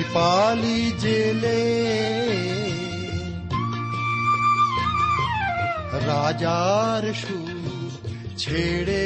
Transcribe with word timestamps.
দীপালি 0.00 0.80
জেলে। 0.98 1.62
রাজার 6.06 7.04
সুখ 7.14 7.92
ছেড়ে 8.38 9.04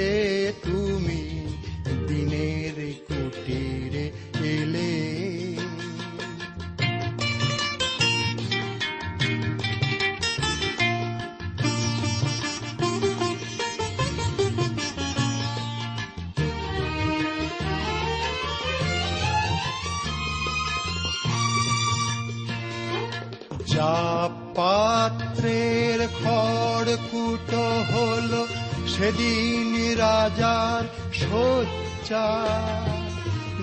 সোচ্চা 32.05 32.29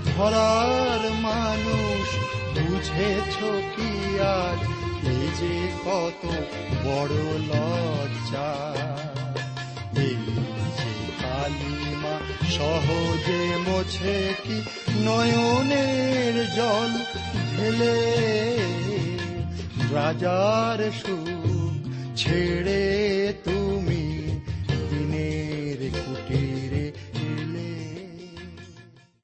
ধরার 0.05 1.01
মানুষ 1.21 2.07
বুঝেছ 2.55 3.35
কি 3.73 3.91
আজ 4.39 4.61
এই 5.07 5.25
যে 5.39 5.55
কত 5.85 6.21
বড় 6.85 7.17
লজ্জা। 7.49 8.51
কালিমা 11.21 12.15
সহজে 12.55 13.43
মোছে 13.65 14.17
কি 14.43 14.57
নয়নের 15.05 16.35
জল 16.55 16.91
ঢেলে? 17.51 17.99
রাজার 19.93 20.79
সুখ 21.01 21.73
ছেড়ে 22.17 22.83
তুমি 23.43 24.00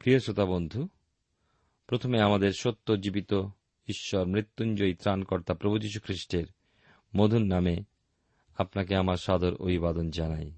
প্রিয় 0.07 0.19
শ্রোতা 0.19 0.45
বন্ধু, 0.45 0.87
প্রথমে 1.87 2.21
আমাদের 2.21 2.51
সত্য 2.51 3.01
জীবিত 3.01 3.33
ঈশ্বর 3.87 4.25
মৃত্যুঞ্জয়ী 4.25 4.93
ত্রাণকর্তা 4.93 5.53
প্রভু 5.53 5.77
যীশু 5.77 5.99
খ্রিস্টের 5.99 6.45
মধুর 7.17 7.45
নামে 7.45 7.77
আপনাকে 8.57 8.95
আমার 8.95 9.15
সাদর 9.15 9.55
অভিবাদন 9.55 10.09
জানাই। 10.09 10.51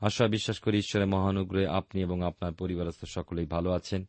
আশা 0.00 0.28
বিশ্বাস 0.28 0.58
করি 0.58 0.78
ঈশ্বরের 0.78 1.06
মহানুগ্রহে 1.06 1.66
আপনি 1.66 2.02
এবং 2.02 2.26
আপনার 2.26 2.52
পরিবারস্থ 2.52 3.04
সকলেই 3.04 3.46
ভালো 3.46 3.70
আছেন 3.70 4.08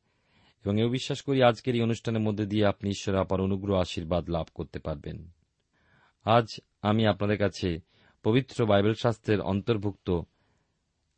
এবং 0.66 0.80
এও 0.80 0.90
বিশ্বাস 0.90 1.22
করি 1.22 1.44
আজকের 1.44 1.76
এই 1.76 1.82
অনুষ্ঠানের 1.82 2.22
মধ্যে 2.22 2.46
দিয়ে 2.46 2.66
আপনি 2.66 2.90
ঈশ্বরের 2.90 3.22
আপার 3.22 3.42
অনুগ্রহ 3.42 3.80
আশীর্বাদ 3.80 4.30
লাভ 4.30 4.48
করতে 4.54 4.80
পারবেন। 4.80 5.30
আজ 6.24 6.46
আমি 6.82 7.08
আপনাদের 7.08 7.38
কাছে 7.38 7.80
পবিত্র 8.24 8.66
বাইবেল 8.66 8.94
শাস্ত্রের 8.94 9.42
অন্তর্ভুক্ত 9.42 10.22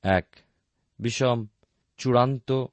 এক 0.02 0.28
বিষম 1.00 1.46
চূড়ান্ত 1.98 2.66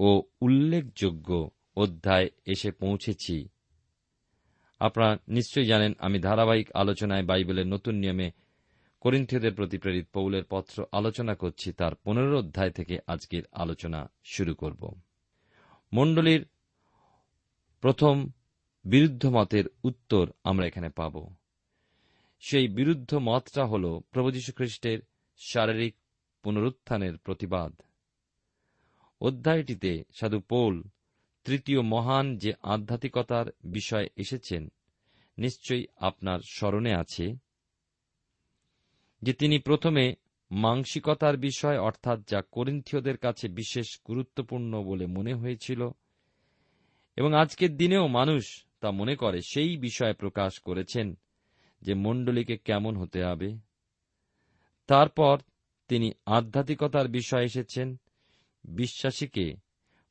ও 0.00 0.22
উল্লেখযোগ্য 0.40 1.50
অধ্যায় 1.76 2.28
এসে 2.46 2.70
পৌঁছেছি। 2.70 3.48
আপনারা 4.80 5.18
নিশ্চয়ই 5.28 5.66
জানেন, 5.66 5.92
আমি 5.98 6.18
ধারাবাহিক 6.18 6.72
আলোচনায় 6.72 7.22
বাইবেলের 7.22 7.66
নতুন 7.66 7.94
নিয়মে 7.94 8.30
করিন্থীয়দের 9.00 9.54
প্রতি 9.54 9.78
প্রেরিত 9.78 10.06
পৌলের 10.12 10.44
পত্র 10.44 10.86
আলোচনা 10.92 11.34
করছি। 11.34 11.72
তার 11.72 11.94
পনেরো 11.94 12.38
অধ্যায় 12.38 12.70
থেকে 12.70 12.98
আজকের 13.06 13.42
আলোচনা 13.52 14.10
শুরু 14.24 14.54
করব। 14.54 15.00
মণ্ডলীর 15.92 16.46
প্রথম 17.80 18.30
বিরুদ্ধ 18.84 19.26
মতের 19.26 19.64
উত্তর 19.84 20.30
আমরা 20.44 20.66
এখানে 20.66 20.88
পাব। 20.88 21.34
সেই 22.40 22.68
বিরুদ্ধ 22.68 23.14
মতটা 23.14 23.66
হল 23.66 24.00
প্রভু 24.10 24.30
যীশু 24.30 24.52
খ্রিস্টের 24.52 24.98
শারীরিক 25.36 25.94
পুনরুত্থানের 26.42 27.16
প্রতিবাদ। 27.16 27.82
অধ্যায়টিতে 29.20 30.04
সাধু 30.14 30.40
পৌল 30.40 30.82
তৃতীয় 31.44 31.80
মহান 31.82 32.36
যে 32.36 32.52
আধ্যাত্মিকতার 32.62 33.46
বিষয় 33.64 34.06
এসেছেন, 34.16 34.68
নিশ্চয়ই 35.38 35.86
আপনার 35.96 36.38
স্মরণে 36.48 36.94
আছে 36.94 37.36
যে 39.22 39.32
তিনি 39.32 39.58
প্রথমে 39.58 40.14
মাংসিকতার 40.50 41.36
বিষয়, 41.36 41.78
অর্থাৎ 41.78 42.28
যা 42.28 42.42
করিন্থীয়দের 42.52 43.16
কাছে 43.16 43.48
বিশেষ 43.48 44.00
গুরুত্বপূর্ণ 44.06 44.82
বলে 44.82 45.06
মনে 45.06 45.34
হয়েছিল, 45.34 45.90
এবং 47.16 47.34
আজকের 47.34 47.76
দিনেও 47.76 48.06
মানুষ 48.06 48.64
তা 48.80 48.90
মনে 48.90 49.16
করে, 49.16 49.40
সেই 49.42 49.76
বিষয়ে 49.76 50.12
প্রকাশ 50.12 50.58
করেছেন 50.58 51.18
যে 51.82 51.94
মণ্ডলীকে 51.94 52.56
কেমন 52.56 52.96
হতে 52.96 53.24
হবে। 53.24 53.58
তারপর 54.86 55.38
তিনি 55.88 56.12
আধ্যাত্মিকতার 56.26 57.08
বিষয় 57.08 57.44
এসেছেন 57.44 57.96
বিশ্বাসীকে 58.68 59.54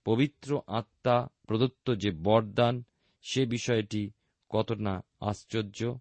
পবিত্র 0.06 0.62
আত্মা 0.68 1.28
প্রদত্ত 1.48 1.96
যে 1.96 2.12
বরদান, 2.12 2.84
সে 3.22 3.46
বিষয়টি 3.46 4.12
কত 4.50 4.72
না 4.72 5.04
আশ্চর্য? 5.20 6.00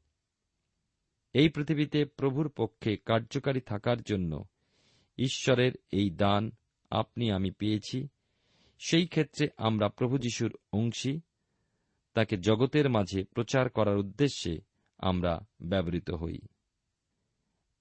এই 1.33 1.49
পৃথিবীতে 1.49 2.05
প্রভুর 2.05 2.49
পক্ষে 2.49 2.97
কার্যকারী 2.97 3.61
থাকার 3.61 4.03
জন্য 4.03 4.45
ঈশ্বরের 5.19 5.73
এই 5.93 6.11
দান 6.11 6.51
আপনি 6.91 7.31
আমি 7.31 7.51
পেয়েছি। 7.51 8.09
সেই 8.79 9.07
ক্ষেত্রে 9.07 9.49
আমরা 9.57 9.89
প্রভু 9.89 10.19
যিশুর 10.19 10.57
অংশী। 10.73 11.21
তাকে 12.15 12.37
জগতের 12.37 12.91
মাঝে 12.91 13.25
প্রচার 13.25 13.69
করার 13.69 13.99
উদ্দেশ্যে 13.99 14.61
আমরা 14.99 15.41
ব্যবহৃত 15.63 16.11
হই। 16.11 16.39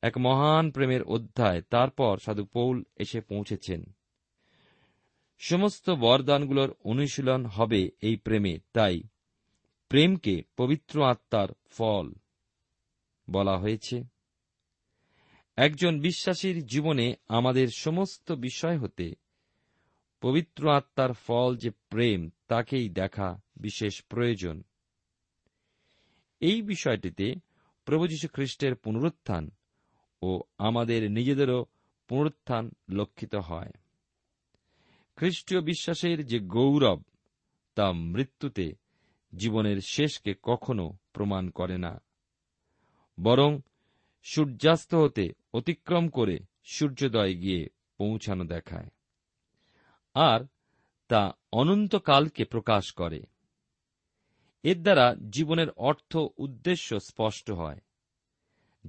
এক 0.02 0.18
মহান 0.18 0.72
প্রেমের 0.72 1.04
অধ্যায়। 1.04 1.62
তারপর 1.62 2.18
সাধু 2.18 2.46
পৌল 2.46 2.84
এসে 2.98 3.22
পৌঁছেছেন। 3.22 3.84
সমস্ত 5.38 5.90
বরদানগুলোর 5.90 6.76
অনুশীলন 6.84 7.46
হবে 7.46 7.90
এই 8.02 8.16
প্রেমে, 8.16 8.60
তাই 8.74 9.02
প্রেমকে 9.90 10.44
পবিত্র 10.58 11.04
আত্মার 11.04 11.48
ফল 11.70 12.14
বলা 13.30 13.58
হয়েছে। 13.58 14.04
একজন 15.56 16.00
বিশ্বাসীর 16.00 16.66
জীবনে 16.66 17.16
আমাদের 17.28 17.68
সমস্ত 17.68 18.32
বিষয় 18.32 18.78
হতে 18.78 19.16
পবিত্র 20.22 20.72
আত্মার 20.72 21.14
ফল 21.14 21.58
যে 21.58 21.70
প্রেম, 21.70 22.30
তাকেই 22.48 22.90
দেখা 22.90 23.42
বিশেষ 23.56 24.04
প্রয়োজন। 24.04 24.64
এই 26.40 26.62
বিষয়টিতে 26.62 27.36
প্রভু 27.86 28.08
যীশু 28.08 28.28
খ্রিস্টের 28.28 28.76
পুনরুত্থান 28.76 29.52
ও 30.22 30.42
আমাদের 30.58 31.12
নিজেদেরও 31.12 31.66
পুনরুত্থান 32.08 32.72
লক্ষিত 32.90 33.36
হয়। 33.36 33.72
খ্রিস্টীয় 35.16 35.62
বিশ্বাসের 35.62 36.26
যে 36.26 36.40
গৌরব, 36.40 37.02
তা 37.76 37.92
মৃত্যুতে 37.92 38.76
জীবনের 39.36 39.82
শেষকে 39.82 40.34
কখনো 40.44 40.98
প্রমাণ 41.14 41.50
করে 41.50 41.78
না। 41.78 42.02
বরং 43.24 43.60
সূর্যাস্ত 44.24 44.96
হতে 44.96 45.34
অতিক্রম 45.54 46.10
করে 46.10 46.40
সূর্যোদয় 46.64 47.34
গিয়ে 47.34 47.68
পৌঁছানো 47.98 48.44
দেখায়। 48.44 48.88
আর 50.14 50.48
তা 51.08 51.32
অনন্তকালকে 51.52 52.46
প্রকাশ 52.46 52.92
করে। 52.92 53.24
এর 54.64 54.82
দ্বারা 54.82 55.16
জীবনের 55.30 55.70
অর্থ 55.70 56.18
উদ্দেশ্য 56.38 57.00
স্পষ্ট 57.00 57.52
হয়, 57.52 57.80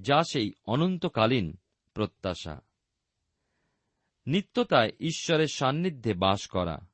যা 0.01 0.23
সেই 0.23 0.53
অনন্তকালীন 0.65 1.57
প্রত্যাশা। 1.93 2.66
নিত্যতায় 4.27 4.89
ঈশ্বরের 4.99 5.47
সান্নিধ্যে 5.47 6.13
বাস 6.13 6.47
করা 6.47 6.87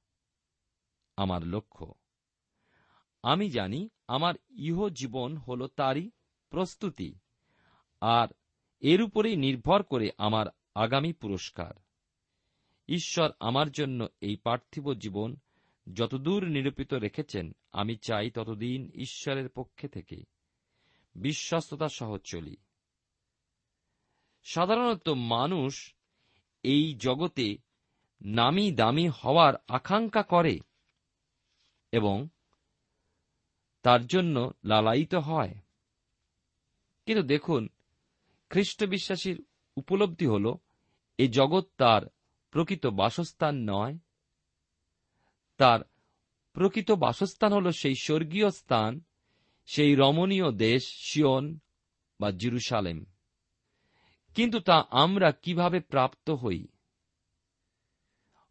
আমার 1.18 1.44
লক্ষ্য। 1.44 1.94
আমি 3.24 3.50
জানি 3.50 3.90
আমার 4.08 4.36
ইহ 4.50 4.90
জীবন 4.90 5.38
হল 5.38 5.68
তারই 5.68 6.12
প্রস্তুতি 6.50 7.16
আর 8.02 8.28
এর 8.80 9.02
উপরেই 9.02 9.36
নির্ভর 9.36 9.84
করে 9.84 10.12
আমার 10.18 10.46
আগামী 10.76 11.14
পুরস্কার। 11.14 11.74
ঈশ্বর 12.88 13.32
আমার 13.40 13.72
জন্য 13.72 14.08
এই 14.22 14.36
পার্থিব 14.36 14.94
জীবন 14.94 15.36
যতদূর 15.94 16.48
নিরূপিত 16.48 16.94
রেখেছেন, 16.94 17.56
আমি 17.72 17.96
চাই 17.96 18.32
ততদিন 18.32 18.92
ঈশ্বরের 18.96 19.50
পক্ষে 19.50 19.88
থেকে। 19.88 20.24
বিশ্বস্ততা 21.16 21.90
সহ 21.90 22.18
চলি। 22.18 22.58
সাধারণত 24.44 25.10
মানুষ 25.10 25.96
এই 26.64 26.96
জগতে 26.96 27.58
নামি 28.22 28.72
দামি 28.72 29.10
হওয়ার 29.10 29.54
আকাঙ্ক্ষা 29.68 30.24
করে 30.24 30.60
এবং 31.92 32.28
তার 33.82 34.06
জন্য 34.06 34.52
লালায়িত 34.64 35.16
হয়। 35.16 35.56
কিন্তু 37.06 37.24
দেখুন, 37.24 37.70
খ্রিস্ট 38.50 38.84
বিশ্বাসীর 38.84 39.46
উপলব্ধি 39.76 40.26
হল, 40.26 40.56
এ 41.18 41.28
জগৎ 41.28 41.66
তার 41.78 42.02
প্রকৃত 42.52 42.86
বাসস্থান 42.86 43.56
নয়। 43.56 43.98
তার 45.58 45.80
প্রকৃত 46.54 46.92
বাসস্থান 46.92 47.54
হল 47.54 47.72
সেই 47.72 47.96
স্বর্গীয় 47.96 48.52
স্থান, 48.52 49.02
সেই 49.66 49.96
রমণীয় 49.96 50.52
দেশ 50.52 50.84
শিয়ন 50.88 51.60
বা 52.20 52.32
জিরুসালেম। 52.32 53.13
কিন্তু 54.36 54.60
তা 54.60 54.86
আমরা 54.90 55.32
কীভাবে 55.32 55.80
প্রাপ্ত 55.80 56.30
হই? 56.30 56.68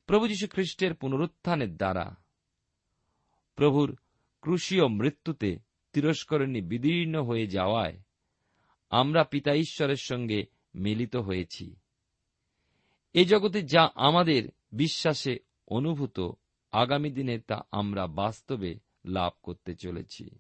প্রভু 0.07 0.29
যীশু 0.29 0.47
খ্রিস্টের 0.49 0.95
পুনরুত্থানের 0.95 1.77
দ্বারা। 1.77 2.15
প্রভুর 3.55 3.97
ক্রুশীয় 4.41 4.89
মৃত্যুতে 4.89 5.59
তিরস্করণী 5.93 6.61
বিদীর্ণ 6.61 7.23
হয়ে 7.23 7.47
যাওয়ায় 7.47 8.01
আমরা 8.91 9.25
পিতা 9.25 9.55
ঈশ্বরের 9.55 9.97
সঙ্গে 9.97 10.45
মিলিত 10.75 11.17
হয়েছি। 11.17 11.77
এ 13.13 13.25
জগতে 13.25 13.63
যা 13.63 13.91
আমাদের 13.95 14.49
বিশ্বাসে 14.73 15.39
অনুভূত, 15.69 16.21
আগামী 16.73 17.11
দিনে 17.11 17.39
তা 17.39 17.61
আমরা 17.73 18.07
বাস্তবে 18.07 18.79
লাভ 19.05 19.33
করতে 19.43 19.75
চলেছি। 19.75 20.31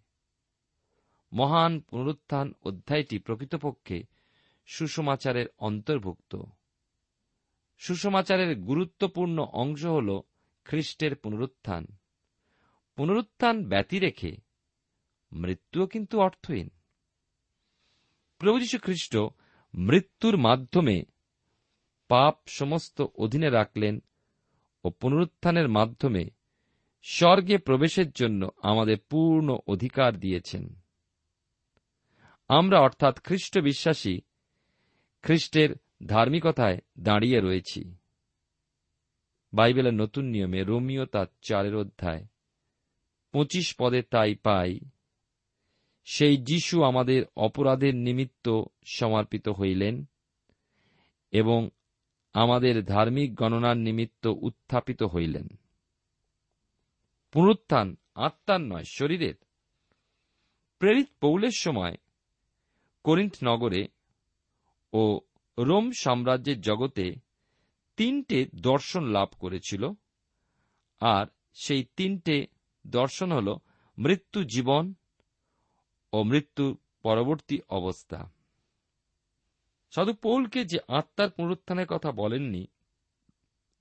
মহান 1.33 1.81
পুনরুত্থান 1.81 2.53
অধ্যায়টি 2.63 3.19
প্রকৃতপক্ষে 3.19 4.03
সুষমাচারের 4.67 5.47
অন্তর্ভুক্ত। 5.59 6.37
সুষমাচারের 7.79 8.57
গুরুত্বপূর্ণ 8.57 9.39
অংশ 9.53 9.85
হল 9.85 10.21
খ্রিস্টের 10.65 11.17
পুনরুত্থান। 11.17 11.87
পুনরুত্থান 12.97 13.69
ব্যতি 13.69 13.99
রেখে 13.99 14.37
মৃত্যুও 15.33 15.87
কিন্তু 15.87 16.21
অর্থহীন। 16.21 16.71
প্রভু 18.39 18.59
যীশু 18.59 18.79
খ্রিস্ট 18.79 19.17
মৃত্যুর 19.75 20.37
মাধ্যমে 20.37 21.05
পাপ 22.09 22.35
সমস্ত 22.47 23.03
অধীনে 23.03 23.51
রাখলেন 23.51 24.03
ও 24.85 24.91
পুনরুত্থানের 24.91 25.69
মাধ্যমে 25.69 26.31
স্বর্গে 27.03 27.59
প্রবেশের 27.59 28.11
জন্য 28.11 28.51
আমাদের 28.63 28.97
পূর্ণ 29.11 29.59
অধিকার 29.67 30.21
দিয়েছেন। 30.21 30.75
আমরা 32.49 32.81
অর্থাৎ 32.81 33.21
খ্রিস্ট 33.21 33.59
বিশ্বাসী 33.59 34.21
খ্রিস্টের 35.23 35.71
ধার্মিকতায় 36.07 36.79
দাঁড়িয়ে 36.99 37.41
রয়েছি। 37.41 37.95
বাইবেলের 39.53 39.95
নতুন 39.95 40.25
নিয়মে 40.25 40.65
রোমিও 40.65 41.05
তার 41.07 41.27
চারের 41.43 41.77
অধ্যায় 41.77 42.27
পঁচিশ 43.33 43.75
পদে 43.79 44.03
তাই 44.03 44.35
পাই, 44.35 44.81
সেই 46.05 46.37
যিশু 46.37 46.83
আমাদের 46.83 47.25
অপরাধের 47.37 47.95
নিমিত্ত 47.95 48.63
সমর্পিত 48.85 49.49
হইলেন 49.49 50.05
এবং 51.31 51.69
আমাদের 52.33 52.85
ধার্মিক 52.85 53.35
গণনার 53.35 53.77
নিমিত্ত 53.77 54.27
উত্থাপিত 54.27 55.03
হইলেন। 55.03 55.49
পুনরুত্থান 57.33 57.97
আত্মার 58.15 58.61
নয়, 58.61 58.85
শরীরের। 58.85 59.35
প্রেরিত 60.79 61.09
পৌলের 61.21 61.55
সময় 61.55 61.95
করিন্থ 63.05 63.35
নগরে 63.45 63.89
ও 64.93 65.21
রোম 65.59 65.93
সাম্রাজ্যের 65.93 66.61
জগতে 66.61 67.15
তিনটে 67.97 68.47
দর্শন 68.55 69.05
লাভ 69.05 69.29
করেছিল। 69.39 69.91
আর 71.01 71.27
সেই 71.55 71.85
তিনটে 71.97 72.47
দর্শন 72.87 73.33
হল 73.33 73.57
মৃত্যু 73.99 74.45
জীবন 74.45 74.95
ও 76.13 76.23
মৃত্যু 76.23 76.77
পরবর্তী 77.03 77.61
অবস্থা। 77.69 78.31
সাধু 79.91 80.13
পৌলকে 80.13 80.65
যে 80.65 80.79
আত্মার 80.89 81.31
পুনরুত্থানের 81.31 81.87
কথা 81.87 82.13
বলেননি, 82.13 82.67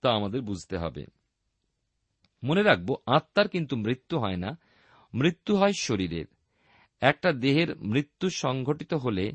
তা 0.01 0.11
আমাদের 0.11 0.41
বুঝতে 0.41 0.77
হবে। 0.77 1.05
মনে 2.43 2.63
রাখব, 2.63 2.95
আত্মার 3.05 3.47
কিন্তু 3.47 3.75
মৃত্যু 3.75 4.19
হয় 4.19 4.37
না, 4.37 4.57
মৃত্যু 5.13 5.55
হয় 5.55 5.73
শরীরের। 5.73 6.25
একটা 7.01 7.31
দেহের 7.31 7.77
মৃত্যু 7.77 8.29
সংঘটিত 8.29 8.93
হলে 8.93 9.31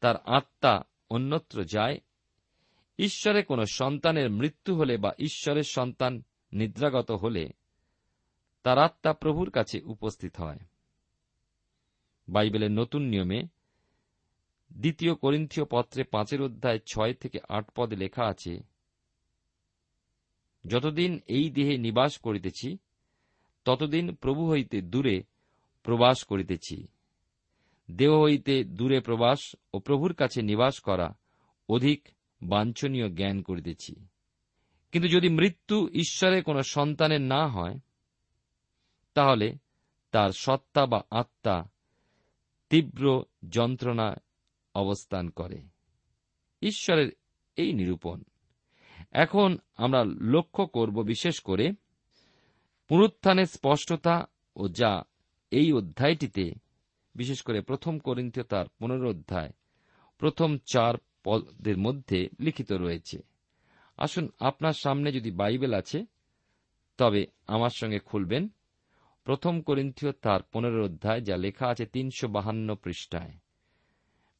তার 0.00 0.16
আত্মা 0.16 0.84
অন্যত্র 1.10 1.64
যায়, 1.64 2.00
ঈশ্বরে 2.98 3.42
কোন 3.42 3.64
সন্তানের 3.64 4.30
মৃত্যু 4.30 4.76
হলে 4.76 4.96
বা 4.96 5.12
ঈশ্বরের 5.18 5.62
সন্তান 5.62 6.22
নিদ্রাগত 6.52 7.10
হলে 7.10 7.48
তার 8.62 8.78
আত্মা 8.78 9.12
প্রভুর 9.12 9.50
কাছে 9.50 9.80
উপস্থিত 9.80 10.36
হয়। 10.36 10.58
বাইবেলের 12.28 12.70
নতুন 12.70 13.02
নিয়মে 13.02 13.42
দ্বিতীয় 14.72 15.14
করিন্থীয় 15.14 15.66
পত্রে 15.70 16.04
পাঁচের 16.04 16.42
অধ্যায় 16.42 16.78
ছয় 16.78 17.14
থেকে 17.14 17.38
আট 17.48 17.70
পদে 17.74 17.96
লেখা 17.96 18.24
আছে, 18.24 18.60
যতদিন 20.66 21.20
এই 21.26 21.50
দেহে 21.50 21.76
নিবাস 21.76 22.18
করিতেছি, 22.18 22.78
ততদিন 23.64 24.14
প্রভু 24.14 24.50
হইতে 24.50 24.80
দূরে 24.82 25.22
প্রবাস 25.82 26.24
করিতেছি। 26.24 26.86
দেহ 27.90 28.22
হইতে 28.22 28.64
দূরে 28.64 29.00
প্রবাস 29.00 29.56
ও 29.74 29.78
প্রভুর 29.78 30.14
কাছে 30.14 30.42
নিবাস 30.42 30.80
করা 30.80 31.16
অধিক 31.68 32.08
বাঞ্ছনীয় 32.42 33.10
জ্ঞান 33.10 33.42
করিতেছি। 33.42 34.06
কিন্তু 34.92 35.08
যদি 35.08 35.28
মৃত্যু 35.28 35.88
ঈশ্বরের 35.88 36.42
কোন 36.42 36.62
সন্তানের 36.62 37.20
না 37.20 37.48
হয়, 37.48 37.78
তাহলে 39.14 39.56
তার 40.10 40.30
সত্তা 40.30 40.86
বা 40.86 41.02
আত্মা 41.10 41.68
তীব্র 42.70 43.24
যন্ত্রণা 43.48 44.16
অবস্থান 44.74 45.30
করে। 45.30 45.62
ঈশ্বরের 46.62 47.12
এই 47.56 47.72
নিরূপণ। 47.72 48.22
এখন 49.12 49.58
আমরা 49.76 50.04
লক্ষ্য 50.04 50.66
করব 50.66 51.02
বিশেষ 51.02 51.40
করে 51.40 51.72
পুনরুত্থানের 52.88 53.46
স্পষ্টতা 53.46 54.26
ও 54.56 54.68
যা 54.68 55.02
এই 55.50 55.72
অধ্যায়টিতে 55.72 56.54
বিশেষ 57.14 57.42
করে 57.42 57.60
প্রথম 57.60 57.98
করিন্থীয় 57.98 58.46
তার 58.46 58.66
পুনরুদ্ধায় 58.68 59.50
প্রথম 60.18 60.58
চার 60.58 60.94
পদের 61.24 61.78
মধ্যে 61.78 62.28
লিখিত 62.40 62.72
রয়েছে। 62.72 63.22
আসুন 63.96 64.28
আপনার 64.38 64.72
সামনে 64.72 65.12
যদি 65.12 65.30
বাইবেল 65.30 65.74
আছে, 65.74 66.06
তবে 66.98 67.26
আমার 67.46 67.70
সঙ্গে 67.70 67.98
খুলবেন। 67.98 68.48
প্রথম 69.24 69.60
করিন্থীয় 69.60 70.12
তার 70.12 70.40
পনেরো 70.42 70.84
অধ্যায়, 70.84 71.20
যা 71.20 71.36
লেখা 71.36 71.68
আছে 71.68 71.86
তিনশো 71.86 72.28
বাহান্ন 72.28 72.74
পৃষ্ঠায়। 72.74 73.34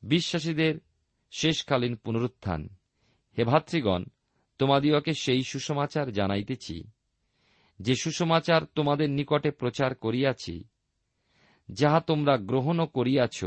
বিশ্বাসীদের 0.03 0.75
শেষকালীন 1.31 1.97
পুনরুত্থান। 1.97 2.69
হে 3.39 3.45
ভাতৃগণ 3.45 4.05
তোমাদিওকে 4.59 5.15
সেই 5.15 5.43
সুসমাচার 5.43 6.13
জানাইতেছি। 6.13 6.91
যে 7.81 7.95
সুসমাচার 7.95 8.63
তোমাদের 8.75 9.11
নিকটে 9.11 9.51
প্রচার 9.51 9.95
করিয়াছি 9.95 10.65
যাহা 11.73 12.01
তোমরা 12.01 12.37
গ্রহণও 12.37 12.87
করিয়াছ, 12.87 13.45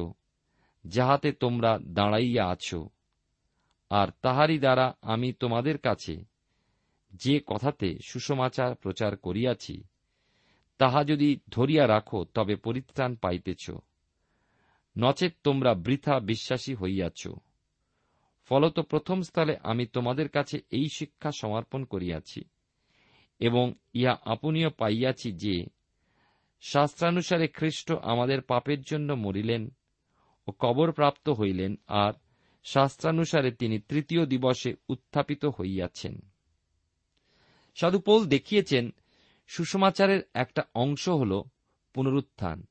যাহাতে 0.86 1.32
তোমরা 1.32 1.80
দাঁড়াইয়া 1.84 2.48
আছো। 2.48 2.90
আর 3.90 4.08
তাহারই 4.22 4.60
দ্বারা 4.60 4.94
আমি 5.02 5.34
তোমাদের 5.34 5.78
কাছে 5.78 6.26
যে 7.14 7.42
কথাতে 7.48 7.98
সুসমাচার 8.04 8.76
প্রচার 8.76 9.18
করিয়াছি, 9.18 9.84
তাহা 10.78 11.04
যদি 11.04 11.40
ধরিয়া 11.50 11.88
রাখো, 11.88 12.26
তবে 12.34 12.56
পরিত্রাণ 12.56 13.16
পাইতেছ। 13.16 13.72
নচেত 14.98 15.36
তোমরা 15.44 15.74
বৃথা 15.74 16.20
বিশ্বাসী 16.20 16.76
হইয়াছ। 16.76 17.28
ফলত 18.50 18.80
প্রথম 18.80 19.22
স্থলে 19.22 19.58
আমি 19.64 19.86
তোমাদের 19.86 20.30
কাছে 20.30 20.60
এই 20.72 20.90
শিক্ষা 20.90 21.32
সমর্পণ 21.32 21.84
করিয়াছি 21.84 22.42
এবং 23.40 23.74
ইহা 23.94 24.18
আপনিও 24.26 24.70
পাইয়াছি 24.70 25.32
যে 25.32 25.66
শাস্ত্রানুসারে 26.62 27.48
খ্রিস্ট 27.48 27.92
আমাদের 27.92 28.42
পাপের 28.42 28.82
জন্য 28.82 29.14
মরিলেন 29.14 29.76
ও 30.48 30.52
কবর 30.52 30.92
প্রাপ্ত 30.92 31.30
হইলেন, 31.30 31.76
আর 31.88 32.14
শাস্ত্রানুসারে 32.64 33.52
তিনি 33.52 33.80
তৃতীয় 33.80 34.26
দিবসে 34.26 34.76
উত্থাপিত 34.90 35.46
হইয়াছেন। 35.46 36.20
সাধুপোল 37.76 38.26
দেখিয়েছেন, 38.26 38.94
সুষমাচারের 39.48 40.22
একটা 40.34 40.64
অংশ 40.76 41.10
হল 41.10 41.44
পুনরুত্থান। 41.94 42.68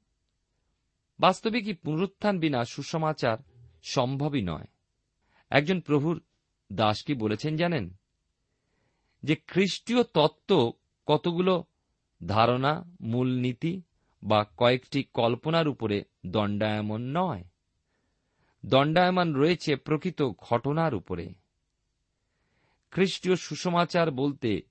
বাস্তবিকই 1.20 1.74
পুনরুত্থান 1.74 2.38
বিনা 2.38 2.64
সুষমাচার 2.64 3.38
সম্ভবই 3.82 4.42
নয়। 4.42 4.66
একজন 5.50 5.80
প্রভুর 5.80 6.22
দাস 6.72 7.02
কি 7.02 7.14
বলেছেন 7.14 7.56
জানেন? 7.56 7.94
যে 9.22 9.36
খ্রিস্টীয় 9.36 10.02
তত্ত্ব 10.02 10.72
কতগুলো 11.06 11.64
ধারণা, 12.26 12.84
মূলনীতি 13.00 13.82
বা 14.22 14.44
কয়েকটি 14.56 15.02
কল্পনার 15.02 15.68
উপরে 15.68 16.04
দণ্ডায়মন 16.26 17.00
নয়। 17.00 17.44
দণ্ডায়মান 18.66 19.34
রয়েছে 19.34 19.76
প্রকৃত 19.76 20.22
ঘটনার 20.22 20.94
উপরে। 20.94 21.34
খ্রিস্টীয় 22.90 23.36
সুসমাচার 23.36 24.10
বলতে 24.10 24.62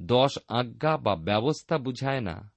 দশ 0.00 0.38
আজ্ঞা 0.48 0.96
বা 0.96 1.16
ব্যবস্থা 1.16 1.78
বুঝায় 1.78 2.20
না। 2.20 2.52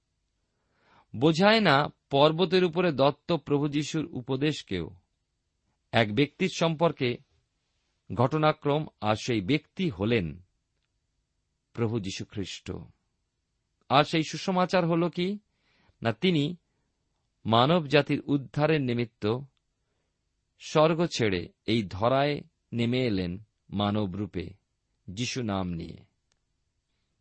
বোঝায় 1.16 1.60
না 1.60 1.88
পর্বতের 2.10 2.64
উপরে 2.64 2.92
দত্ত 2.92 3.32
প্রভু 3.32 3.68
যিশুর 3.68 4.06
উপদেশকেও। 4.10 4.90
এক 5.92 6.14
ব্যক্তির 6.14 6.48
সম্পর্কে 6.54 7.16
ঘটনাক্রম 8.14 8.86
আর 9.00 9.14
সেই 9.14 9.40
ব্যক্তি 9.40 9.90
হলেন 9.90 10.42
প্রভু 11.72 12.00
যীশু 12.00 12.24
খ্রিস্ট 12.24 12.72
আর 13.94 14.04
সেই 14.04 14.24
সুসমাচার 14.30 14.86
হল 14.86 15.08
কি? 15.08 15.28
না, 16.02 16.10
তিনি 16.12 16.44
মানব 17.46 17.86
জাতির 17.86 18.20
উদ্ধারের 18.20 18.80
নিমিত্ত 18.80 19.24
স্বর্গ 20.60 21.06
ছেড়ে 21.06 21.42
এই 21.66 21.80
ধরায় 21.90 22.34
নেমে 22.72 23.00
এলেন 23.06 23.32
মানব 23.70 24.08
রূপে 24.14 24.46
যিশু 25.08 25.42
নাম 25.42 25.66
নিয়ে। 25.72 25.98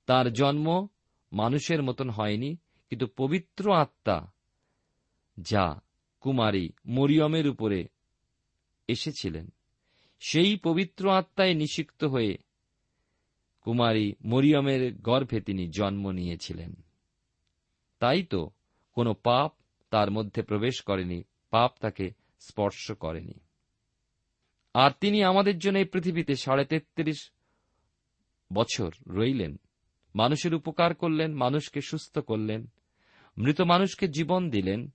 তার 0.05 0.33
জন্ম 0.33 0.87
মানুষের 1.31 1.83
মতন 1.83 2.09
হয়নি, 2.09 2.57
কিন্তু 2.89 3.07
পবিত্র 3.07 3.73
আত্মা, 3.73 4.17
যা 5.39 5.65
কুমারী 6.19 6.65
মরিয়মের 6.85 7.47
উপরে 7.47 7.79
এসেছিলেন, 8.87 9.47
সেই 10.19 10.51
পবিত্র 10.55 11.03
আত্মায় 11.11 11.53
নিষিক্ত 11.53 12.03
হয়ে 12.03 12.33
কুমারী 13.63 14.13
মরিয়মের 14.25 14.95
গর্ভে 14.95 15.41
তিনি 15.41 15.67
জন্ম 15.67 16.11
নিয়েছিলেন। 16.11 16.73
তাই 17.99 18.23
তো 18.23 18.51
কোনো 18.93 19.13
পাপ 19.13 19.53
তার 19.89 20.11
মধ্যে 20.11 20.41
প্রবেশ 20.41 20.81
করেনি, 20.81 21.23
পাপ 21.49 21.71
তাকে 21.79 22.11
স্পর্শ 22.39 22.91
করেনি। 22.91 23.39
আর 24.73 24.91
তিনি 24.99 25.23
আমাদের 25.23 25.59
জন্য 25.59 25.77
এই 25.77 25.85
পৃথিবীতে 25.85 26.35
সাড়ে 26.35 26.65
তেত্রিশ 26.65 27.31
বছর 28.53 28.91
রইলেন। 29.07 29.59
মানুষের 30.15 30.53
উপকার 30.53 30.95
করলেন, 30.95 31.33
মানুষকে 31.33 31.81
সুস্থ 31.81 32.19
করলেন, 32.19 32.67
মৃত 33.37 33.61
মানুষকে 33.61 34.07
জীবন 34.07 34.49
দিলেন, 34.49 34.93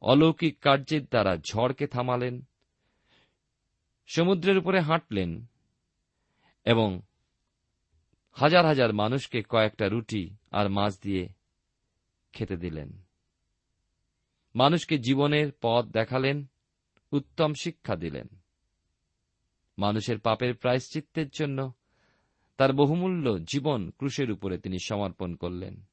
অলৌকিক 0.00 0.58
কার্যের 0.58 1.04
দ্বারা 1.04 1.36
ঝড়কে 1.36 1.86
থামালেন, 1.86 2.42
সমুদ্রের 4.06 4.58
উপরে 4.58 4.80
হাঁটলেন 4.80 5.46
এবং 6.64 7.00
হাজার 8.34 8.66
হাজার 8.66 8.92
মানুষকে 8.92 9.42
কয়েকটা 9.42 9.88
রুটি 9.88 10.36
আর 10.50 10.68
মাছ 10.68 11.00
দিয়ে 11.00 11.28
খেতে 12.32 12.56
দিলেন। 12.56 13.02
মানুষকে 14.54 14.98
জীবনের 14.98 15.52
পথ 15.62 15.84
দেখালেন, 15.84 16.46
উত্তম 17.12 17.52
শিক্ষা 17.54 17.96
দিলেন। 17.96 18.28
মানুষের 19.78 20.18
পাপের 20.18 20.54
প্রায়শ্চিত্তের 20.54 21.28
জন্য 21.28 21.72
তার 22.56 22.72
বহুমূল্য 22.72 23.38
জীবন 23.38 23.90
ক্রুশের 23.90 24.30
উপরে 24.30 24.58
তিনি 24.58 24.78
সমর্পণ 24.78 25.34
করলেন। 25.34 25.84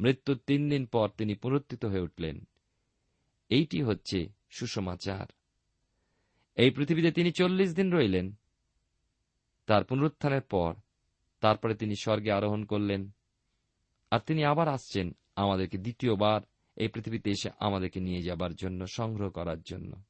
মৃত্যুর 0.00 0.40
তিন 0.46 0.70
দিন 0.70 0.86
পর 0.86 1.08
তিনি 1.08 1.34
পুনরুত্থিত 1.34 1.84
হয়ে 1.84 2.00
উঠলেন। 2.00 2.48
এইটি 3.48 3.82
হচ্ছে 3.82 4.28
সুসমাচার। 4.50 5.26
এই 6.54 6.70
পৃথিবীতে 6.70 7.12
তিনি 7.12 7.32
চল্লিশ 7.32 7.74
দিন 7.74 7.92
রইলেন। 7.92 8.34
তার 9.66 9.84
পুনরুত্থানের 9.84 10.40
পর 10.40 10.74
তারপরে 11.44 11.74
তিনি 11.74 11.96
স্বর্গে 11.96 12.32
আরোহণ 12.32 12.64
করলেন। 12.64 13.10
আর 14.10 14.20
তিনি 14.20 14.44
আবার 14.44 14.68
আসছেন 14.68 15.16
আমাদেরকে 15.36 15.78
দ্বিতীয়বার 15.78 16.40
এই 16.76 16.88
পৃথিবীতে 16.88 17.30
এসে 17.30 17.50
আমাদেরকে 17.60 18.00
নিয়ে 18.00 18.22
যাবার 18.22 18.54
জন্য, 18.54 18.86
সংগ্রহ 18.86 19.30
করার 19.30 19.62
জন্য। 19.62 20.02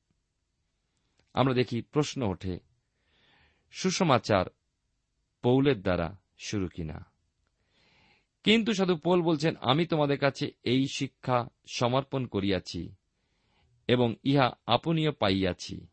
আমরা 1.35 1.55
দেখি 1.55 1.83
প্রশ্ন 1.83 2.23
ওঠে 2.23 2.59
সুসমাচার 3.71 4.47
পৌলের 5.43 5.83
দ্বারা 5.83 6.17
শুরু 6.39 6.69
কিনা? 6.69 7.07
কিন্তু 8.45 8.73
সাধু 8.73 8.97
পোল 8.97 9.23
বলছেন, 9.23 9.57
আমি 9.61 9.87
তোমাদের 9.87 10.19
কাছে 10.19 10.51
এই 10.63 10.87
শিক্ষা 10.89 11.49
সমর্পণ 11.67 12.27
করিয়াছি 12.27 12.95
এবং 13.89 14.15
ইহা 14.25 14.53
আপনিও 14.67 15.13
পাইয়াছি। 15.13 15.87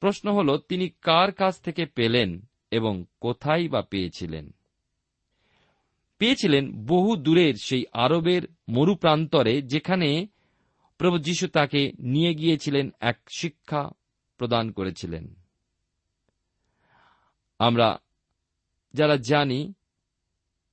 প্রশ্ন 0.00 0.34
হল, 0.34 0.58
তিনি 0.58 0.88
কার 0.88 1.32
কাছ 1.32 1.60
থেকে 1.60 1.86
পেলেন 1.86 2.48
এবং 2.74 3.04
কোথায় 3.20 3.68
বা 3.68 3.82
পেয়েছিলেন? 3.82 4.54
পেয়েছিলেন 6.18 6.86
বহু 6.86 7.16
দূরের 7.16 7.54
সেই 7.54 7.84
আরবের 7.92 8.42
মরুপ্রান্তরে 8.68 9.62
যেখানে 9.62 10.26
প্রভু 10.98 11.18
যীশু 11.18 11.48
তাকে 11.48 11.92
নিয়ে 11.98 12.34
গিয়েছিলেন, 12.34 12.90
এক 13.00 13.18
শিক্ষা 13.28 13.90
প্রদান 14.36 14.70
করেছিলেন। 14.70 15.34
আমরা 17.58 17.98
যারা 18.94 19.16
জানি 19.16 19.72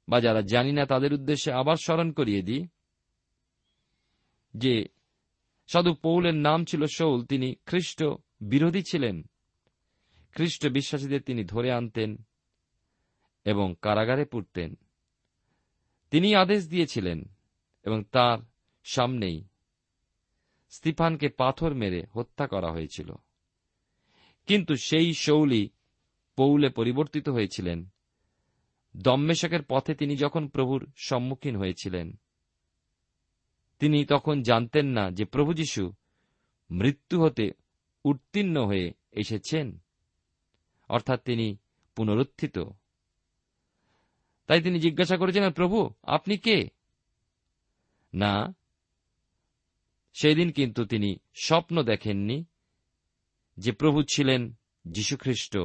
বা 0.09 0.19
যারা 0.19 0.41
জানি 0.41 0.71
না, 0.71 0.85
তাদের 0.85 1.13
উদ্দেশ্যে 1.13 1.51
আবার 1.51 1.75
স্মরণ 1.75 2.11
করিয়ে 2.11 2.41
দিই 2.41 2.67
যে 4.53 4.85
সাধু 5.67 5.93
পৌলের 5.93 6.35
নাম 6.35 6.65
ছিল 6.65 6.85
শৌল 6.85 7.25
তিনি 7.25 7.55
খ্রিস্ট 7.65 8.03
বিরোধী 8.41 8.83
ছিলেন। 8.91 9.23
খ্রিস্ট 10.31 10.67
বিশ্বাসীদের 10.67 11.21
তিনি 11.21 11.43
ধরে 11.43 11.71
আনতেন 11.71 12.17
এবং 13.45 13.75
কারাগারে 13.81 14.25
পুরতেন 14.25 14.75
তিনি 16.11 16.35
আদেশ 16.35 16.69
দিয়েছিলেন 16.69 17.25
এবং 17.83 18.03
তার 18.03 18.39
সামনেই 18.83 19.43
স্তিফানকে 20.69 21.29
পাথর 21.29 21.73
মেরে 21.73 22.05
হত্যা 22.13 22.47
করা 22.47 22.71
হয়েছিল। 22.71 23.11
কিন্তু 24.45 24.75
সেই 24.75 25.13
শৌলি 25.13 25.69
পৌলে 26.35 26.69
পরিবর্তিত 26.69 27.29
হয়েছিলেন। 27.29 27.89
দম্মেশকের 28.97 29.63
পথে 29.63 29.95
তিনি 29.95 30.15
যখন 30.15 30.47
প্রভুর 30.47 30.91
সম্মুখীন 30.95 31.55
হয়েছিলেন, 31.55 32.19
তিনি 33.79 34.05
তখন 34.05 34.41
জানতেন 34.41 34.87
না 34.87 35.11
যে 35.11 35.25
প্রভু 35.25 35.53
যীশু 35.53 35.93
মৃত্যু 36.71 37.23
হতে 37.23 37.51
উত্তীর্ণ 38.05 38.65
হয়ে 38.65 38.93
এসেছেন। 39.11 39.79
অর্থাৎ 40.91 41.23
তিনি 41.23 41.57
পুনরুত্থিত। 41.95 42.59
তাই 44.47 44.61
তিনি 44.61 44.79
জিজ্ঞাসা 44.79 45.17
করেছিলেন 45.17 45.51
প্রভু, 45.51 45.89
আপনি 46.03 46.37
কে? 46.37 46.69
না, 48.13 48.55
সেদিন 50.13 50.51
কিন্তু 50.51 50.85
তিনি 50.85 51.17
স্বপ্ন 51.43 51.83
দেখেননি 51.83 52.45
যে 53.57 53.71
প্রভু 53.71 54.03
ছিলেন 54.03 54.53
যীশুখ্রিস্ট। 54.85 55.57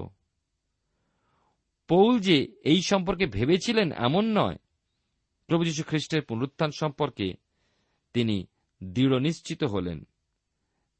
পৌল 1.88 2.20
যে 2.20 2.52
এই 2.64 2.82
সম্পর্কে 2.82 3.26
ভেবেছিলেন 3.26 3.92
এমন 3.92 4.38
নয়। 4.38 4.56
প্রভু 5.46 5.64
যীশু 5.64 5.82
খ্রিস্টের 5.82 6.22
পুনরুত্থান 6.22 6.70
সম্পর্কে 6.70 7.34
তিনি 8.12 8.46
দৃঢ় 8.84 9.20
নিশ্চিত 9.20 9.64
হলেন। 9.64 10.08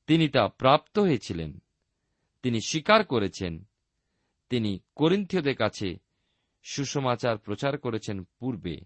তিনি 0.06 0.28
তা 0.28 0.48
প্রাপ্ত 0.48 0.98
হয়েছিলেন। 0.98 1.62
তিনি 2.42 2.60
স্বীকার 2.60 3.04
করেছেন 3.04 3.68
তিনি 4.48 4.80
করিন্থীয়দের 4.96 5.56
কাছে 5.56 5.96
সুসমাচার 6.62 7.38
প্রচার 7.38 7.78
করেছেন 7.78 8.24
পূর্বে। 8.24 8.80